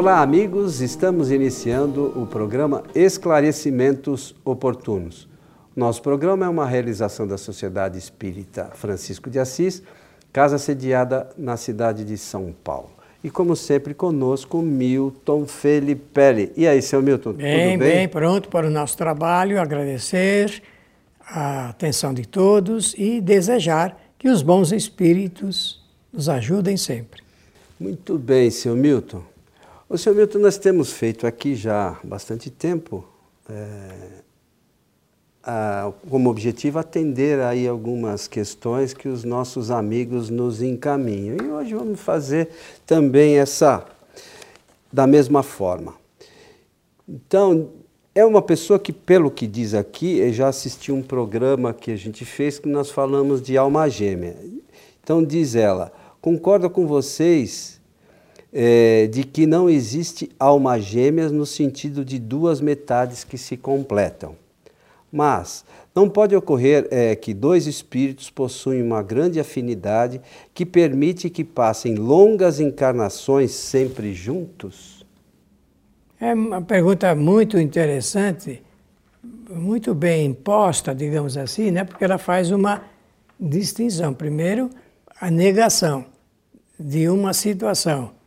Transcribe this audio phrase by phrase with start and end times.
[0.00, 0.80] Olá, amigos.
[0.80, 5.28] Estamos iniciando o programa Esclarecimentos Oportunos.
[5.76, 9.82] Nosso programa é uma realização da Sociedade Espírita Francisco de Assis,
[10.32, 12.88] casa sediada na cidade de São Paulo.
[13.22, 16.50] E como sempre, conosco Milton Felipe.
[16.56, 17.96] E aí, seu Milton, bem, tudo bem?
[17.96, 20.62] Bem, pronto para o nosso trabalho, agradecer
[21.28, 27.22] a atenção de todos e desejar que os bons espíritos nos ajudem sempre.
[27.78, 29.29] Muito bem, seu Milton.
[29.92, 33.04] O seu Milton, nós temos feito aqui já bastante tempo,
[33.48, 34.22] é,
[35.42, 41.38] a, como objetivo atender aí algumas questões que os nossos amigos nos encaminham.
[41.44, 42.50] E hoje vamos fazer
[42.86, 43.84] também essa
[44.92, 45.94] da mesma forma.
[47.08, 47.70] Então,
[48.14, 52.24] é uma pessoa que, pelo que diz aqui, já assistiu um programa que a gente
[52.24, 54.36] fez que nós falamos de alma gêmea.
[55.02, 57.79] Então, diz ela: concorda com vocês
[58.52, 64.34] é, de que não existe alma gêmeas no sentido de duas metades que se completam.
[65.12, 70.20] Mas não pode ocorrer é, que dois espíritos possuem uma grande afinidade
[70.54, 75.04] que permite que passem longas encarnações sempre juntos?
[76.20, 78.62] É uma pergunta muito interessante,
[79.48, 81.82] muito bem imposta, digamos assim, né?
[81.82, 82.82] porque ela faz uma
[83.38, 84.14] distinção.
[84.14, 84.70] Primeiro,
[85.20, 86.04] a negação
[86.78, 88.19] de uma situação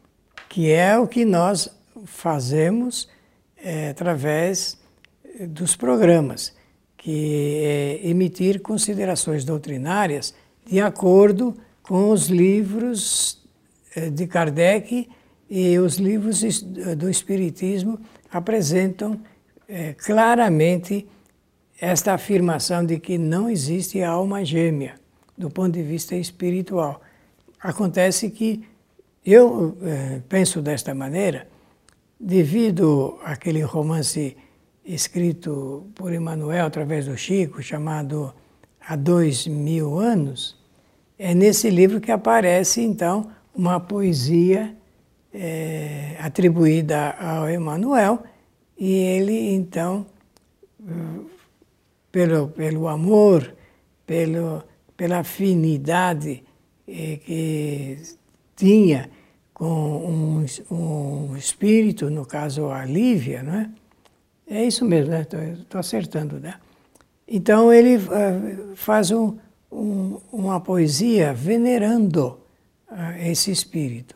[0.53, 1.67] que é o que nós
[2.05, 3.09] fazemos
[3.57, 4.77] é, através
[5.47, 6.53] dos programas,
[6.95, 10.31] que é emitir considerações doutrinárias
[10.63, 13.43] de acordo com os livros
[13.95, 15.09] é, de Kardec
[15.49, 17.99] e os livros do Espiritismo
[18.31, 19.19] apresentam
[19.67, 21.07] é, claramente
[21.81, 24.93] esta afirmação de que não existe alma gêmea
[25.35, 27.01] do ponto de vista espiritual.
[27.59, 28.63] Acontece que
[29.25, 31.47] eu eh, penso desta maneira,
[32.19, 34.35] devido àquele romance
[34.85, 38.33] escrito por Emmanuel através do Chico, chamado
[38.79, 40.57] Há Dois Mil Anos,
[41.17, 44.75] é nesse livro que aparece, então, uma poesia
[45.33, 48.23] eh, atribuída ao Emmanuel,
[48.77, 50.05] e ele, então,
[52.11, 53.55] pelo, pelo amor,
[54.05, 54.63] pelo,
[54.97, 56.43] pela afinidade
[56.87, 57.97] eh, que
[58.55, 59.09] tinha
[59.53, 63.69] com um, um espírito, no caso a Lívia, não é?
[64.47, 65.25] É isso mesmo, né?
[65.59, 66.55] Estou acertando, né?
[67.27, 69.37] Então ele uh, faz um,
[69.71, 72.39] um, uma poesia venerando
[72.91, 74.15] uh, esse espírito.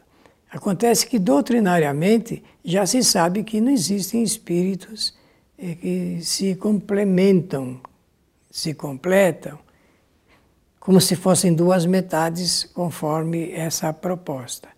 [0.49, 5.13] Acontece que doutrinariamente já se sabe que não existem espíritos
[5.57, 7.81] eh, que se complementam,
[8.49, 9.59] se completam,
[10.87, 14.69] como se fossem duas metades, conforme essa proposta.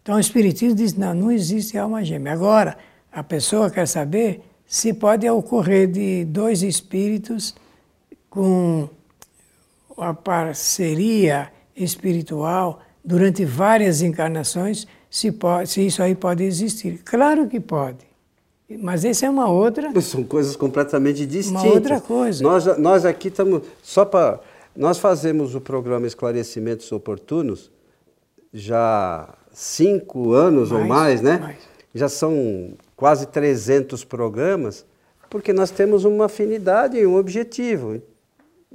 [0.00, 2.32] Então o Espiritismo diz: não, não existe alma gêmea.
[2.32, 2.78] Agora,
[3.10, 7.56] a pessoa quer saber se pode ocorrer de dois espíritos
[8.30, 8.88] com
[9.96, 17.00] a parceria espiritual durante várias encarnações, se, pode, se isso aí pode existir.
[17.04, 18.06] Claro que pode.
[18.78, 19.90] Mas essa é uma outra.
[20.02, 21.64] São coisas completamente distintas.
[21.64, 22.44] Uma outra coisa.
[22.44, 23.62] Nós, nós aqui estamos.
[23.82, 24.38] Só para
[24.76, 27.70] nós fazemos o programa Esclarecimentos Oportunos
[28.52, 31.38] já cinco anos mais, ou mais, né?
[31.38, 31.58] Mais.
[31.94, 34.86] Já são quase 300 programas,
[35.28, 38.00] porque nós temos uma afinidade e um objetivo.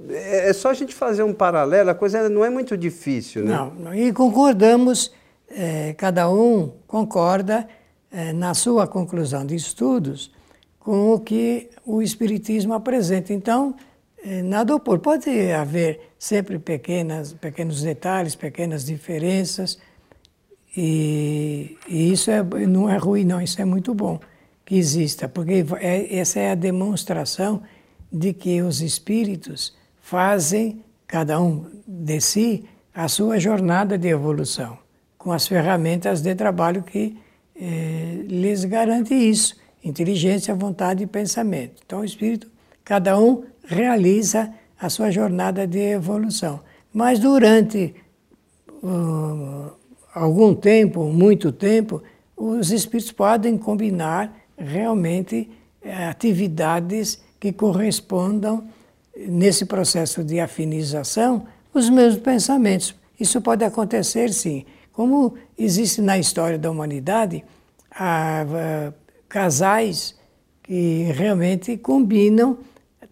[0.09, 3.72] É, é só a gente fazer um paralelo, a coisa não é muito difícil, né?
[3.80, 5.14] Não, e concordamos,
[5.50, 7.68] é, cada um concorda
[8.12, 10.31] é, na sua conclusão de estudos
[10.80, 13.34] com o que o Espiritismo apresenta.
[13.34, 13.75] Então,
[14.44, 15.00] nada opor.
[15.00, 19.78] Pode haver sempre pequenas, pequenos detalhes, pequenas diferenças,
[20.75, 24.19] e, e, isso é, não é ruim, não, isso é muito bom
[24.66, 27.62] que exista, porque é, essa é a demonstração
[28.12, 34.77] de que os espíritos fazem, cada um de si, a sua jornada de evolução,
[35.18, 37.18] com as ferramentas de trabalho que
[37.56, 41.81] eh, lhes garante isso, inteligência, vontade e pensamento.
[41.86, 42.48] Então, o espírito,
[42.83, 46.60] cada um realiza a sua jornada de evolução.
[46.94, 47.95] Mas durante
[48.83, 49.71] uh,
[50.13, 52.01] algum tempo, muito tempo,
[52.36, 55.50] os espíritos podem combinar realmente
[55.81, 58.68] eh, atividades que correspondam
[59.15, 62.95] nesse processo de afinização os mesmos pensamentos.
[63.19, 64.65] Isso pode acontecer sim.
[64.92, 67.44] Como existe na história da humanidade
[69.30, 70.15] casais
[70.63, 72.57] que realmente combinam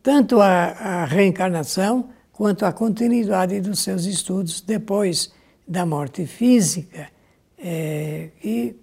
[0.04, 5.32] tanto a, a reencarnação quanto a continuidade dos seus estudos depois
[5.68, 7.08] da morte física,
[7.58, 8.76] é, e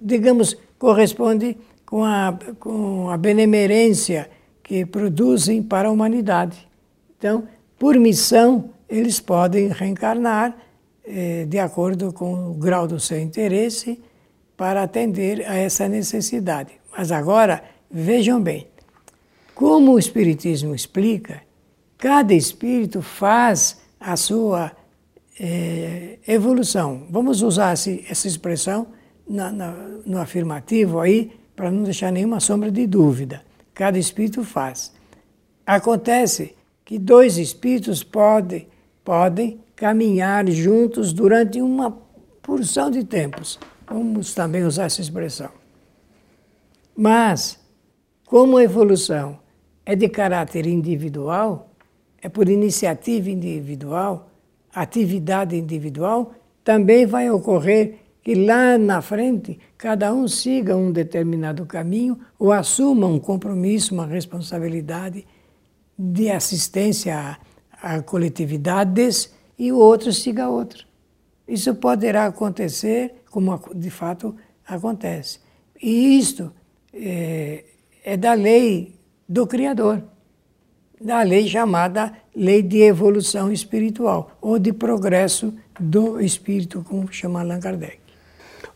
[0.00, 4.30] digamos, corresponde com a, com a benemerência
[4.62, 6.66] que produzem para a humanidade.
[7.18, 7.46] Então,
[7.78, 10.56] por missão, eles podem reencarnar
[11.04, 14.00] eh, de acordo com o grau do seu interesse
[14.56, 16.72] para atender a essa necessidade.
[16.96, 18.66] Mas agora, vejam bem,
[19.54, 21.42] como o Espiritismo explica,
[21.98, 24.72] cada espírito faz a sua
[25.38, 27.06] é, evolução.
[27.10, 28.88] Vamos usar essa expressão
[29.28, 29.72] na, na,
[30.04, 33.42] no afirmativo aí, para não deixar nenhuma sombra de dúvida.
[33.74, 34.92] Cada espírito faz.
[35.64, 38.68] Acontece que dois espíritos podem,
[39.04, 41.90] podem caminhar juntos durante uma
[42.42, 43.58] porção de tempos.
[43.86, 45.50] Vamos também usar essa expressão.
[46.96, 47.58] Mas,
[48.26, 49.38] como a evolução
[49.84, 51.70] é de caráter individual,
[52.20, 54.30] é por iniciativa individual,
[54.74, 56.34] atividade individual,
[56.64, 63.06] também vai ocorrer que lá na frente cada um siga um determinado caminho ou assuma
[63.06, 65.26] um compromisso, uma responsabilidade
[65.98, 67.38] de assistência
[67.82, 70.86] a, a coletividades e o outro siga outro.
[71.46, 74.36] Isso poderá acontecer como de fato
[74.66, 75.40] acontece.
[75.82, 76.52] E isto
[76.94, 77.64] é,
[78.04, 78.94] é da lei
[79.32, 80.02] do Criador,
[81.00, 87.58] da lei chamada lei de evolução espiritual, ou de progresso do espírito, como chama Allan
[87.58, 87.98] Kardec.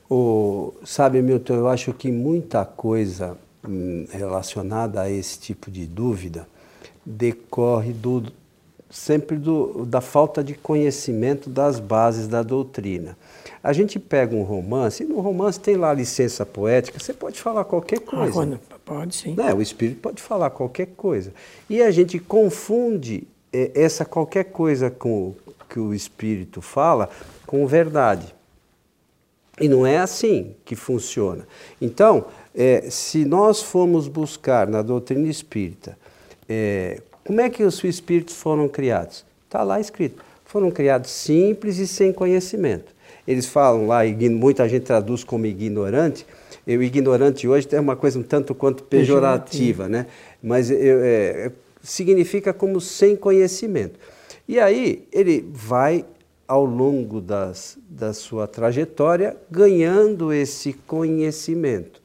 [0.09, 3.37] O, sabe, Milton, eu acho que muita coisa
[3.69, 6.49] hum, relacionada a esse tipo de dúvida
[7.05, 8.25] decorre do,
[8.89, 13.15] sempre do, da falta de conhecimento das bases da doutrina.
[13.63, 17.39] A gente pega um romance, e no romance tem lá a licença poética, você pode
[17.39, 18.61] falar qualquer ah, coisa.
[18.71, 19.35] Ah, pode sim.
[19.35, 19.53] Né?
[19.53, 21.35] O espírito pode falar qualquer coisa.
[21.69, 25.35] E a gente confunde é, essa qualquer coisa com,
[25.69, 27.11] que o espírito fala
[27.47, 28.35] com verdade.
[29.61, 31.47] E não é assim que funciona.
[31.81, 35.99] Então, é, se nós formos buscar na doutrina espírita
[36.49, 40.23] é, como é que os espíritos foram criados, está lá escrito.
[40.45, 42.95] Foram criados simples e sem conhecimento.
[43.27, 46.25] Eles falam lá, muita gente traduz como ignorante.
[46.67, 50.07] O ignorante hoje tem uma coisa um tanto quanto pejorativa, né?
[50.43, 53.99] Mas é, significa como sem conhecimento.
[54.49, 56.05] E aí ele vai
[56.47, 62.01] ao longo das, da sua trajetória ganhando esse conhecimento.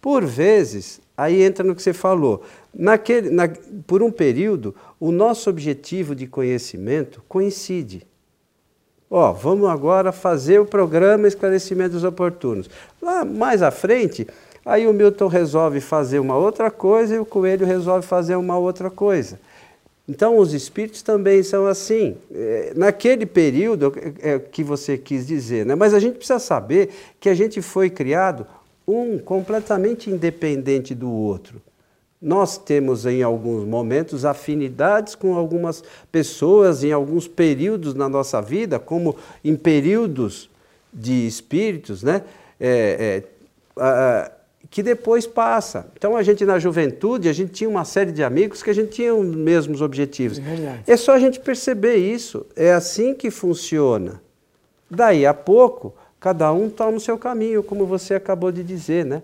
[0.00, 2.42] Por vezes, aí entra no que você falou,
[2.74, 3.48] naquele, na,
[3.86, 8.06] por um período, o nosso objetivo de conhecimento coincide.
[9.10, 12.68] Ó, vamos agora fazer o programa Esclarecimentos Oportunos.
[13.00, 14.26] Lá mais à frente,
[14.64, 18.90] aí o Milton resolve fazer uma outra coisa e o Coelho resolve fazer uma outra
[18.90, 19.38] coisa.
[20.06, 22.16] Então, os espíritos também são assim.
[22.34, 25.74] É, naquele período é, é que você quis dizer, né?
[25.74, 28.46] mas a gente precisa saber que a gente foi criado
[28.86, 31.60] um completamente independente do outro.
[32.20, 38.78] Nós temos em alguns momentos afinidades com algumas pessoas em alguns períodos na nossa vida,
[38.78, 40.48] como em períodos
[40.92, 42.22] de espíritos, né?
[42.58, 43.22] É,
[43.76, 44.32] é,
[44.70, 45.86] que depois passa.
[45.96, 48.90] Então a gente na juventude, a gente tinha uma série de amigos que a gente
[48.90, 50.38] tinha os mesmos objetivos.
[50.86, 52.46] É, é só a gente perceber isso.
[52.56, 54.20] É assim que funciona.
[54.90, 59.22] Daí a pouco, cada um toma o seu caminho, como você acabou de dizer, né?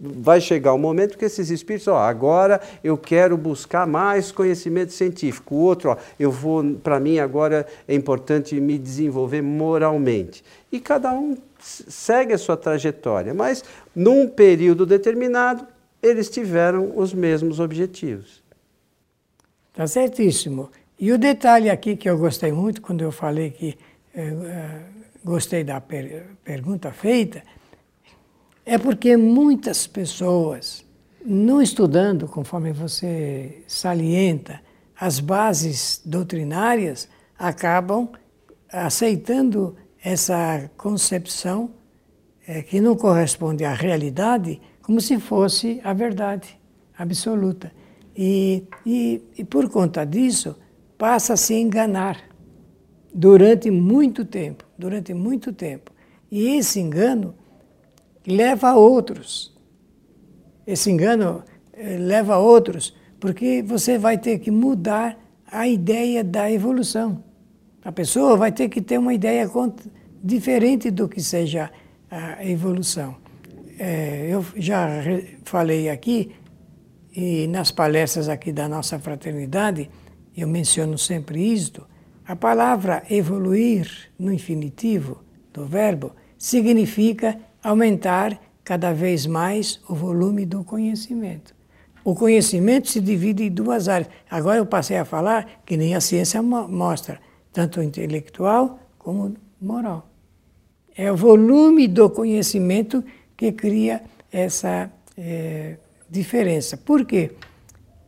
[0.00, 5.56] Vai chegar o momento que esses espíritos, ó, agora eu quero buscar mais conhecimento científico.
[5.56, 10.44] O outro, ó, eu vou, para mim agora é importante me desenvolver moralmente.
[10.70, 13.64] E cada um segue a sua trajetória, mas
[13.94, 15.66] num período determinado
[16.00, 18.40] eles tiveram os mesmos objetivos.
[19.72, 20.70] Está certíssimo.
[20.98, 23.76] E o detalhe aqui que eu gostei muito quando eu falei que
[24.14, 24.80] eh,
[25.24, 27.42] gostei da per pergunta feita
[28.68, 30.84] é porque muitas pessoas,
[31.24, 34.60] não estudando, conforme você salienta,
[35.00, 37.08] as bases doutrinárias,
[37.38, 38.10] acabam
[38.70, 41.70] aceitando essa concepção
[42.46, 46.60] é, que não corresponde à realidade como se fosse a verdade
[46.98, 47.72] absoluta.
[48.14, 50.54] E, e, e por conta disso,
[50.98, 52.22] passa a se enganar
[53.14, 55.90] durante muito tempo, durante muito tempo.
[56.30, 57.34] E esse engano
[58.28, 59.56] leva a outros.
[60.66, 61.42] Esse engano
[61.72, 65.18] eh, leva a outros, porque você vai ter que mudar
[65.50, 67.24] a ideia da evolução.
[67.82, 69.50] A pessoa vai ter que ter uma ideia
[70.22, 71.70] diferente do que seja
[72.10, 73.16] a evolução.
[73.78, 74.88] É, eu já
[75.44, 76.32] falei aqui,
[77.16, 79.88] e nas palestras aqui da nossa fraternidade,
[80.36, 81.86] eu menciono sempre isto,
[82.26, 90.64] a palavra evoluir no infinitivo do verbo significa aumentar cada vez mais o volume do
[90.64, 91.54] conhecimento.
[92.02, 94.10] O conhecimento se divide em duas áreas.
[94.30, 97.20] Agora eu passei a falar que nem a ciência mostra,
[97.52, 100.08] tanto intelectual como moral.
[100.96, 103.04] É o volume do conhecimento
[103.36, 105.76] que cria essa é,
[106.08, 106.76] diferença.
[106.76, 107.32] Por quê?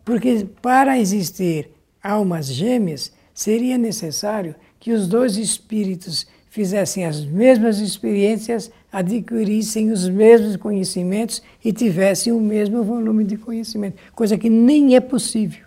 [0.04, 1.70] Porque para existir
[2.02, 10.56] almas gêmeas, seria necessário que os dois espíritos fizessem as mesmas experiências, adquirissem os mesmos
[10.56, 15.64] conhecimentos e tivessem o mesmo volume de conhecimento, coisa que nem é possível.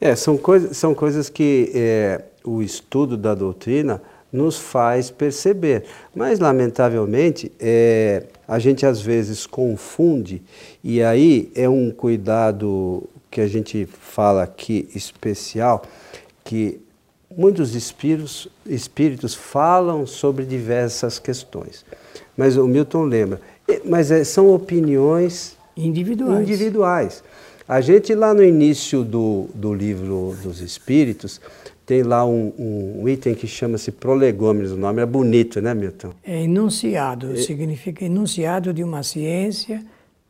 [0.00, 4.02] É, são, coisa, são coisas que é, o estudo da doutrina
[4.32, 5.84] nos faz perceber.
[6.12, 10.42] Mas, lamentavelmente, é, a gente às vezes confunde,
[10.82, 15.82] e aí é um cuidado que a gente fala aqui especial,
[16.42, 16.80] que
[17.36, 21.84] muitos espíritos, espíritos falam sobre diversas questões.
[22.36, 23.40] Mas o Milton lembra,
[23.84, 26.40] mas é, são opiniões individuais.
[26.40, 27.24] individuais.
[27.68, 31.40] A gente lá no início do, do livro dos Espíritos,
[31.86, 36.12] tem lá um, um item que chama-se prolegômenos, o nome é bonito, né, Milton?
[36.24, 37.36] É enunciado, é...
[37.36, 39.82] significa enunciado de uma ciência,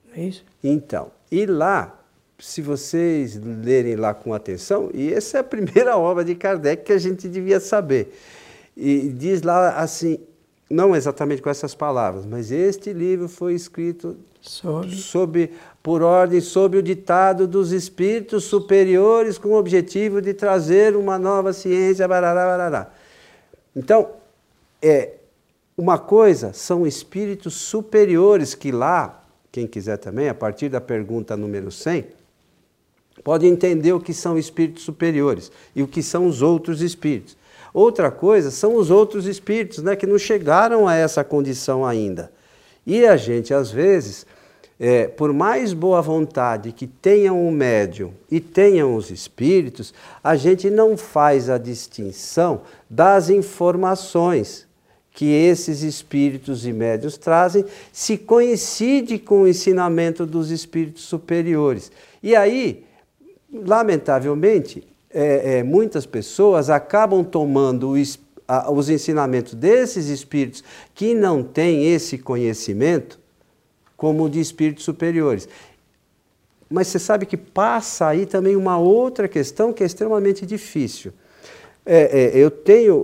[0.09, 0.45] não é isso?
[0.63, 2.02] Então, e lá,
[2.43, 6.93] se vocês lerem lá com atenção, e essa é a primeira obra de Kardec que
[6.93, 8.13] a gente devia saber,
[8.77, 10.19] e diz lá assim,
[10.69, 15.51] não exatamente com essas palavras, mas este livro foi escrito sob, sob
[15.83, 21.53] por ordem, sob o ditado dos espíritos superiores, com o objetivo de trazer uma nova
[21.53, 22.09] ciência.
[22.09, 22.91] Barará, barará.
[23.77, 24.11] Então,
[24.81, 25.13] é,
[25.77, 31.71] uma coisa são espíritos superiores que lá, quem quiser também, a partir da pergunta número
[31.71, 32.07] 100,
[33.23, 37.37] pode entender o que são espíritos superiores e o que são os outros espíritos.
[37.73, 42.31] Outra coisa são os outros espíritos, né, que não chegaram a essa condição ainda.
[42.87, 44.27] E a gente, às vezes,
[44.79, 50.69] é, por mais boa vontade que tenham o médium e tenham os espíritos, a gente
[50.69, 54.67] não faz a distinção das informações
[55.15, 61.93] que esses espíritos e médios trazem, se coincide com o ensinamento dos espíritos superiores.
[62.23, 62.85] E aí,
[63.53, 68.03] lamentavelmente, é, é, muitas pessoas acabam tomando o,
[68.49, 73.21] a, os ensinamentos desses espíritos que não têm esse conhecimento
[73.97, 75.49] como de espíritos superiores.
[76.69, 81.13] Mas você sabe que passa aí também uma outra questão que é extremamente difícil.
[81.85, 82.95] É, é, eu tenho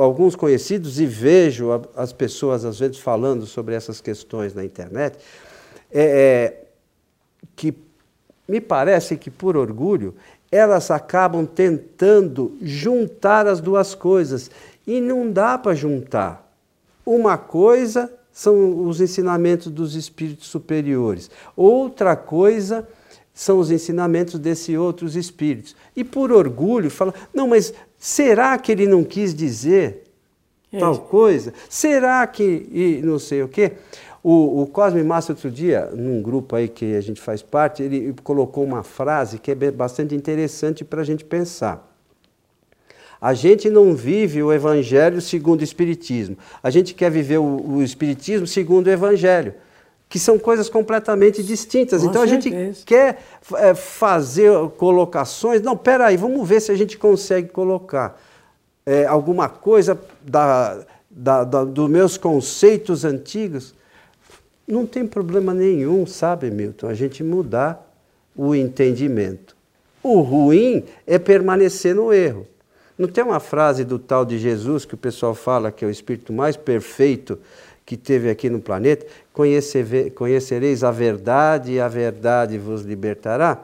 [0.00, 5.16] alguns conhecidos e vejo as pessoas às vezes falando sobre essas questões na internet,
[5.92, 6.64] é, é,
[7.54, 7.72] que
[8.50, 10.12] me parece que por orgulho
[10.50, 14.50] elas acabam tentando juntar as duas coisas
[14.84, 16.52] e não dá para juntar.
[17.06, 21.30] Uma coisa são os ensinamentos dos espíritos superiores.
[21.56, 22.88] Outra coisa
[23.32, 25.76] são os ensinamentos desses outros espíritos.
[25.94, 30.02] E por orgulho fala: não, mas será que ele não quis dizer
[30.72, 30.78] é.
[30.80, 31.54] tal coisa?
[31.68, 32.68] Será que.
[32.72, 33.72] E não sei o quê.
[34.22, 38.14] O, o Cosme Massa, outro dia, num grupo aí que a gente faz parte, ele
[38.22, 41.90] colocou uma frase que é bastante interessante para a gente pensar.
[43.20, 46.36] A gente não vive o Evangelho segundo o Espiritismo.
[46.62, 49.54] A gente quer viver o, o Espiritismo segundo o Evangelho,
[50.08, 52.02] que são coisas completamente distintas.
[52.02, 52.56] Com então certeza.
[52.56, 53.22] a gente quer
[53.56, 55.60] é, fazer colocações.
[55.60, 58.18] Não, peraí, vamos ver se a gente consegue colocar
[58.86, 63.74] é, alguma coisa da, da, da, dos meus conceitos antigos.
[64.70, 67.86] Não tem problema nenhum, sabe, Milton, a gente mudar
[68.36, 69.56] o entendimento.
[70.02, 72.46] O ruim é permanecer no erro.
[72.96, 75.90] Não tem uma frase do tal de Jesus que o pessoal fala que é o
[75.90, 77.38] espírito mais perfeito
[77.84, 79.06] que teve aqui no planeta?
[80.14, 83.58] Conhecereis a verdade e a verdade vos libertará?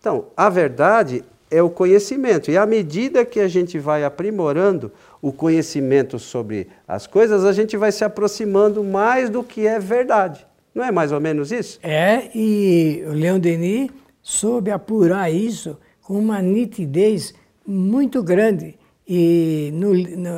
[0.00, 2.50] Então, a verdade é o conhecimento.
[2.50, 4.90] E à medida que a gente vai aprimorando
[5.22, 10.44] o conhecimento sobre as coisas, a gente vai se aproximando mais do que é verdade.
[10.74, 11.78] Não é mais ou menos isso?
[11.80, 13.88] É, e o Leon Denis
[14.20, 17.32] soube apurar isso com uma nitidez
[17.64, 18.76] muito grande.
[19.06, 20.30] E no, no,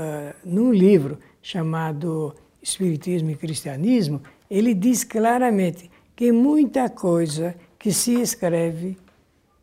[0.44, 8.98] num livro chamado Espiritismo e Cristianismo, ele diz claramente que muita coisa que se escreve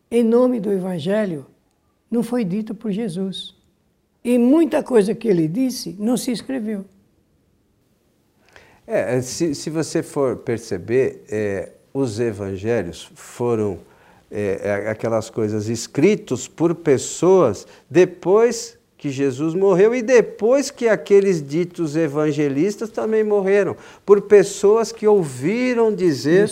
[0.09, 1.45] em nome do Evangelho
[2.09, 3.55] não foi dito por Jesus.
[4.23, 6.85] E muita coisa que ele disse não se escreveu.
[8.85, 13.79] É, se, se você for perceber, é, os evangelhos foram
[14.29, 21.45] é, é, aquelas coisas escritos por pessoas depois que Jesus morreu e depois que aqueles
[21.45, 23.75] ditos evangelistas também morreram,
[24.05, 26.47] por pessoas que ouviram dizer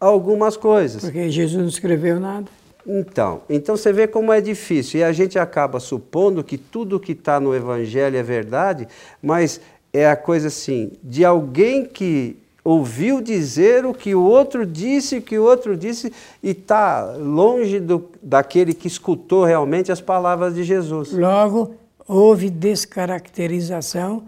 [0.00, 1.02] algumas coisas.
[1.02, 2.48] Porque Jesus não escreveu nada.
[2.86, 5.00] Então, então você vê como é difícil.
[5.00, 8.86] E a gente acaba supondo que tudo que está no Evangelho é verdade,
[9.22, 9.60] mas
[9.92, 15.22] é a coisa assim, de alguém que ouviu dizer o que o outro disse, o
[15.22, 16.12] que o outro disse,
[16.42, 21.12] e está longe do, daquele que escutou realmente as palavras de Jesus.
[21.12, 21.74] Logo,
[22.08, 24.24] houve descaracterização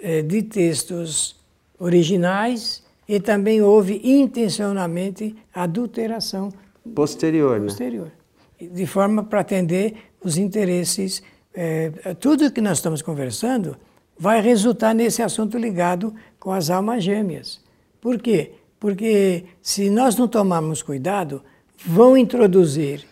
[0.00, 1.36] eh, de textos
[1.78, 6.52] originais e também houve intencionalmente adulteração
[6.94, 7.66] posterior, né?
[7.66, 8.12] posterior
[8.60, 11.22] de forma para atender os interesses.
[11.54, 13.76] Eh, tudo que nós estamos conversando
[14.18, 17.60] vai resultar nesse assunto ligado com as almas gêmeas.
[18.00, 18.52] Por quê?
[18.78, 21.42] Porque se nós não tomarmos cuidado,
[21.84, 23.06] vão introduzir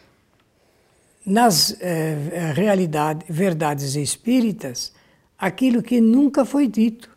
[1.25, 4.93] nas eh, realidades, verdades espíritas,
[5.39, 7.11] aquilo que nunca foi dito.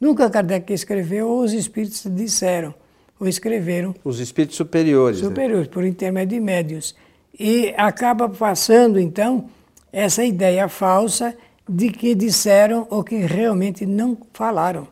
[0.00, 2.74] Nunca Kardec escreveu ou os espíritos disseram
[3.22, 3.94] ou escreveram.
[4.02, 5.22] Os espíritos superiores.
[5.22, 5.28] Né?
[5.28, 5.72] Superiores, né?
[5.72, 6.96] por intermédio de médios.
[7.38, 9.48] E acaba passando, então,
[9.92, 11.32] essa ideia falsa
[11.68, 14.88] de que disseram ou que realmente não falaram.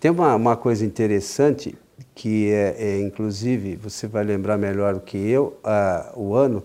[0.00, 1.76] Tem uma, uma coisa interessante
[2.16, 6.64] que é, é, inclusive, você vai lembrar melhor do que eu, uh, o ano,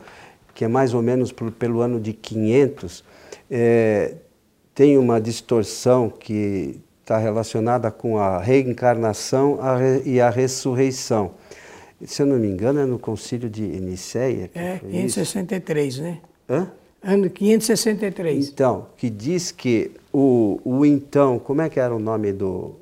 [0.56, 3.04] que é mais ou menos por, pelo ano de 500,
[3.52, 4.16] é,
[4.74, 9.58] tem uma distorção que está relacionada com a reencarnação
[10.04, 11.32] e a ressurreição.
[12.06, 14.52] Se eu não me engano, é no concílio de Nicéia.
[14.54, 16.04] É, 563, isso.
[16.04, 16.20] né?
[16.50, 16.70] Hã?
[17.02, 18.50] Ano 563.
[18.50, 22.76] Então, que diz que o, o então, como é que era o nome do.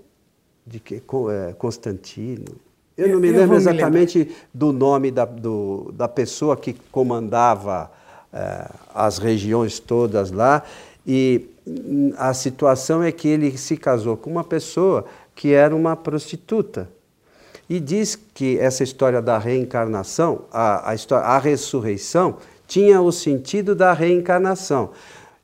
[0.65, 2.55] de que, é, Constantino?
[2.97, 7.91] Eu não me eu lembro exatamente me do nome da, do, da pessoa que comandava
[8.33, 10.63] é, as regiões todas lá.
[11.05, 11.47] E
[12.17, 16.89] a situação é que ele se casou com uma pessoa que era uma prostituta.
[17.67, 23.73] E diz que essa história da reencarnação, a, a, história, a ressurreição, tinha o sentido
[23.73, 24.91] da reencarnação.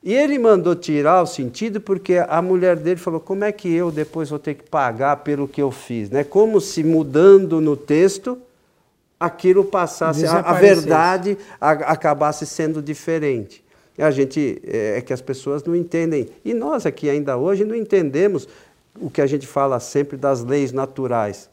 [0.03, 3.91] E ele mandou tirar o sentido porque a mulher dele falou: como é que eu
[3.91, 6.09] depois vou ter que pagar pelo que eu fiz?
[6.09, 6.23] Né?
[6.23, 8.37] Como se mudando no texto
[9.19, 13.63] aquilo passasse, a, a verdade a, acabasse sendo diferente.
[13.97, 16.29] A gente é, é que as pessoas não entendem.
[16.43, 18.47] E nós aqui ainda hoje não entendemos
[18.99, 21.49] o que a gente fala sempre das leis naturais.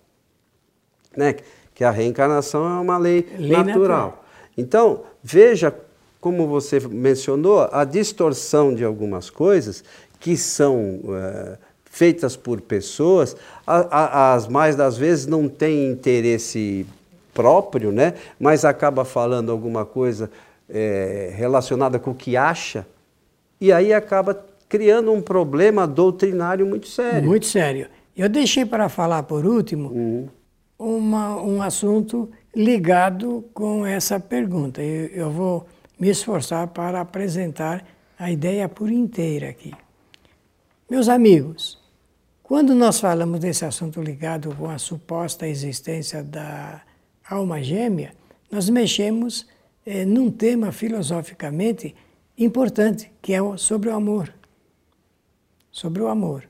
[1.17, 1.37] Né?
[1.75, 3.67] Que a reencarnação é uma lei, lei natural.
[3.67, 4.25] natural.
[4.57, 5.75] Então, veja
[6.21, 9.85] como você mencionou, a distorção de algumas coisas
[10.19, 16.85] que são é, feitas por pessoas, a, a, as mais das vezes não têm interesse
[17.33, 18.15] próprio, né?
[18.39, 20.29] mas acaba falando alguma coisa
[20.69, 22.87] é, relacionada com o que acha,
[23.61, 27.29] e aí acaba criando um problema doutrinário muito sério.
[27.29, 27.89] Muito sério.
[28.17, 30.29] Eu deixei para falar por último uhum.
[30.79, 34.83] uma, um assunto ligado com essa pergunta.
[34.83, 35.67] Eu, eu vou
[35.99, 37.85] me esforçar para apresentar
[38.19, 39.73] a ideia por inteira aqui.
[40.91, 41.79] Meus amigos,
[42.43, 46.81] quando nós falamos desse assunto ligado com a suposta existência da
[47.29, 48.13] alma gêmea,
[48.51, 49.47] nós mexemos
[49.91, 51.95] eh, num tema filosoficamente
[52.37, 54.31] importante, que é sobre o amor.
[55.71, 56.47] Sobre o amor.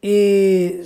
[0.00, 0.80] E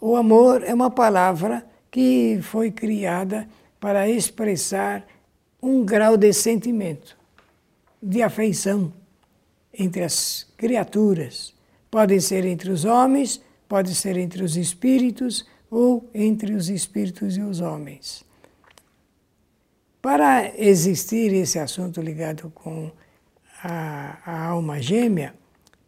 [0.00, 3.48] o amor é uma palavra que foi criada
[3.80, 5.04] para expressar
[5.60, 7.18] um grau de sentimento,
[8.00, 8.92] de afeição
[9.76, 11.52] entre as criaturas.
[11.90, 17.40] Podem ser entre os homens, pode ser entre os espíritos ou entre os espíritos e
[17.40, 18.24] os homens.
[20.04, 22.90] Para existir esse assunto ligado com
[23.62, 25.32] a, a alma gêmea,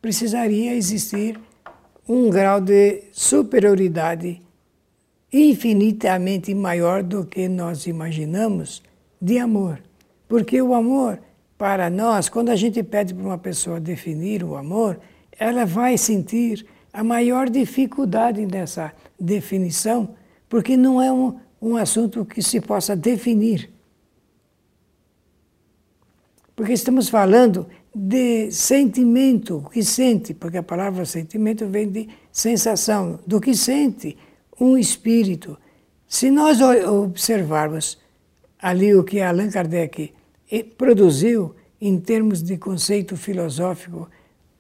[0.01, 1.39] precisaria existir
[2.09, 4.41] um grau de superioridade
[5.31, 8.83] infinitamente maior do que nós imaginamos
[9.21, 9.83] de amor.
[10.27, 11.21] Porque o amor,
[11.59, 14.99] para nós, quando a gente pede para uma pessoa definir o amor,
[15.39, 20.15] ela vai sentir a maior dificuldade nessa definição,
[20.49, 23.76] porque não é um, um assunto que se possa definir.
[26.57, 33.21] Porque estamos falando de sentimento, o que sente, porque a palavra sentimento vem de sensação,
[33.27, 34.17] do que sente
[34.59, 35.59] um espírito.
[36.09, 37.99] Se nós observarmos
[38.59, 40.15] ali o que Allan Kardec
[40.79, 44.09] produziu em termos de conceito filosófico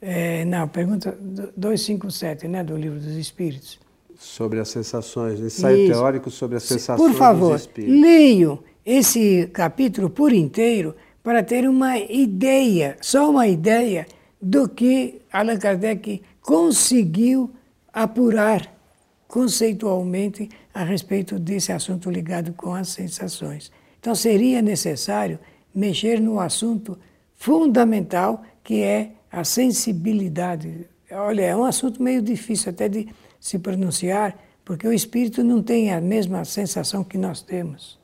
[0.00, 1.16] é, na pergunta
[1.56, 3.80] 257, né, do Livro dos Espíritos.
[4.18, 5.92] Sobre as sensações, ensaio Isso.
[5.92, 10.94] teórico sobre as sensações Por favor, leiam esse capítulo por inteiro
[11.26, 14.06] para ter uma ideia, só uma ideia,
[14.40, 17.50] do que Allan Kardec conseguiu
[17.92, 18.72] apurar
[19.26, 23.72] conceitualmente a respeito desse assunto ligado com as sensações.
[23.98, 25.40] Então seria necessário
[25.74, 26.96] mexer no assunto
[27.34, 30.88] fundamental que é a sensibilidade.
[31.10, 33.08] Olha, é um assunto meio difícil até de
[33.40, 37.98] se pronunciar, porque o espírito não tem a mesma sensação que nós temos.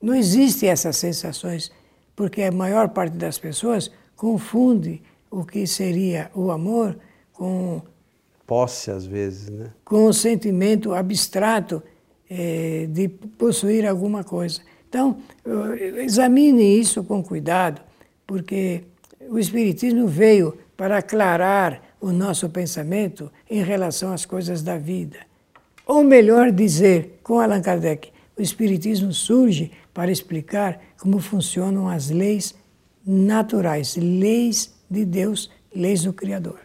[0.00, 1.72] Não existem essas sensações,
[2.16, 6.96] porque a maior parte das pessoas confunde o que seria o amor
[7.32, 7.82] com
[8.46, 9.70] posse às vezes, né?
[9.84, 11.82] Com o sentimento abstrato
[12.30, 14.60] é, de possuir alguma coisa.
[14.88, 15.18] Então,
[15.96, 17.82] examine isso com cuidado,
[18.26, 18.84] porque
[19.28, 25.18] o Espiritismo veio para aclarar o nosso pensamento em relação às coisas da vida.
[25.86, 32.54] Ou melhor dizer, com Allan Kardec, o Espiritismo surge para explicar como funcionam as leis
[33.06, 36.58] naturais, leis de Deus, leis do Criador.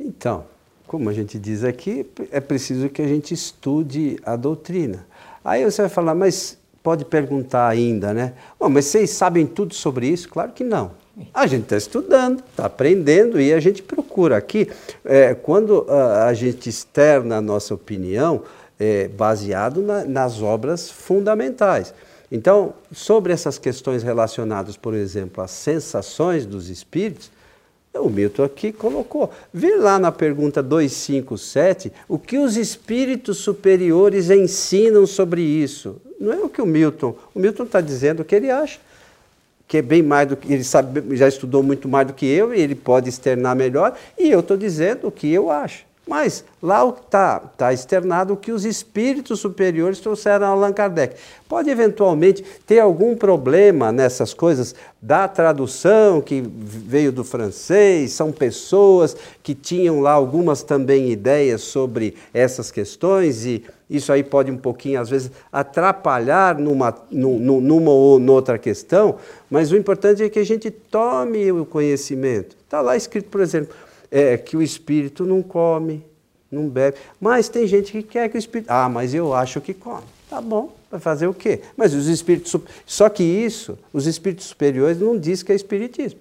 [0.00, 0.46] Então,
[0.86, 5.06] como a gente diz aqui, é preciso que a gente estude a doutrina.
[5.44, 8.32] Aí você vai falar, mas pode perguntar ainda, né?
[8.58, 10.28] Oh, mas vocês sabem tudo sobre isso?
[10.28, 10.92] Claro que não.
[11.32, 14.70] A gente está estudando, está aprendendo e a gente procura aqui,
[15.04, 18.42] é, quando a, a, gente externa a nossa opinião,
[18.78, 21.94] é, baseado na, nas obras fundamentais.
[22.30, 27.30] Então, sobre essas questões relacionadas, por exemplo, às sensações dos espíritos,
[27.94, 29.30] o Milton aqui colocou.
[29.52, 36.00] Vê lá na pergunta 257 o que os espíritos superiores ensinam sobre isso.
[36.18, 37.14] Não é o que o Milton.
[37.34, 38.80] O Milton está dizendo o que ele acha,
[39.68, 40.50] que é bem mais do que.
[40.50, 44.30] Ele sabe, já estudou muito mais do que eu e ele pode externar melhor, e
[44.30, 45.84] eu estou dizendo o que eu acho.
[46.06, 51.14] Mas lá está tá externado o que os espíritos superiores trouxeram a Allan Kardec.
[51.48, 59.16] Pode eventualmente ter algum problema nessas coisas da tradução que veio do francês, são pessoas
[59.42, 65.00] que tinham lá algumas também ideias sobre essas questões e isso aí pode um pouquinho,
[65.00, 69.16] às vezes, atrapalhar numa, numa ou noutra questão,
[69.50, 72.56] mas o importante é que a gente tome o conhecimento.
[72.64, 73.74] Está lá escrito, por exemplo,
[74.12, 76.04] é, que o espírito não come,
[76.50, 76.98] não bebe.
[77.18, 78.68] Mas tem gente que quer que o espírito.
[78.70, 80.04] Ah, mas eu acho que come.
[80.28, 81.60] Tá bom, vai fazer o quê?
[81.76, 82.54] Mas os espíritos.
[82.84, 86.20] Só que isso, os espíritos superiores não diz que é espiritismo.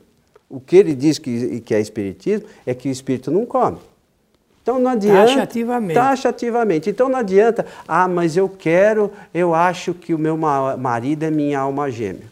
[0.49, 3.77] O que ele diz que, que é espiritismo é que o espírito não come.
[4.61, 5.27] Então não adianta.
[5.27, 5.93] Taxativamente.
[5.93, 6.89] Taxativamente.
[6.89, 7.65] Então não adianta.
[7.87, 12.31] Ah, mas eu quero, eu acho que o meu marido é minha alma gêmea.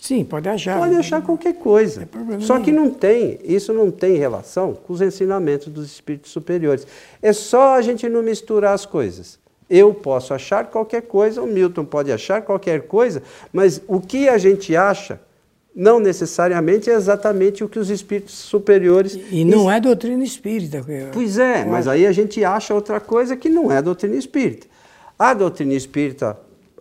[0.00, 0.78] Sim, pode achar.
[0.78, 2.08] Pode achar qualquer coisa.
[2.40, 6.86] Só que não tem, isso não tem relação com os ensinamentos dos espíritos superiores.
[7.20, 9.38] É só a gente não misturar as coisas.
[9.68, 14.38] Eu posso achar qualquer coisa, o Milton pode achar qualquer coisa, mas o que a
[14.38, 15.20] gente acha
[15.76, 19.18] não necessariamente é exatamente o que os espíritos superiores.
[19.30, 20.84] E não é doutrina espírita.
[21.12, 24.66] Pois é, mas aí a gente acha outra coisa que não é doutrina espírita.
[25.18, 26.36] A doutrina espírita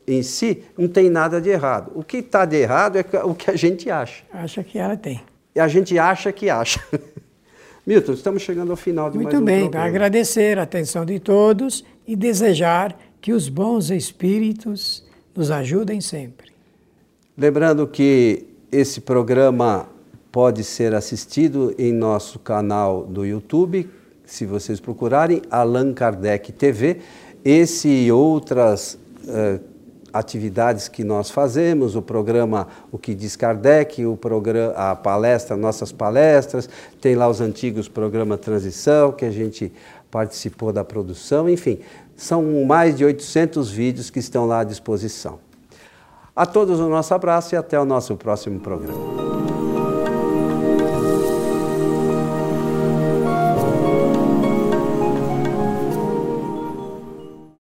[0.09, 1.91] em si não tem nada de errado.
[1.95, 4.23] O que está de errado é o que a gente acha.
[4.31, 5.21] Acha que ela tem.
[5.55, 6.81] E a gente acha que acha.
[7.85, 9.87] Milton, estamos chegando ao final de Muito mais um bem, programa.
[9.87, 16.51] agradecer a atenção de todos e desejar que os bons espíritos nos ajudem sempre.
[17.37, 19.87] Lembrando que esse programa
[20.31, 23.89] pode ser assistido em nosso canal do YouTube,
[24.25, 26.97] se vocês procurarem Allan Kardec TV.
[27.43, 29.68] Esse e outras uh,
[30.13, 35.91] atividades que nós fazemos, o programa O que diz Kardec, o programa, a palestra, nossas
[35.91, 36.69] palestras,
[37.01, 39.71] tem lá os antigos programas Transição, que a gente
[40.09, 41.79] participou da produção, enfim,
[42.15, 45.39] são mais de 800 vídeos que estão lá à disposição.
[46.35, 49.58] A todos o nosso abraço e até o nosso próximo programa.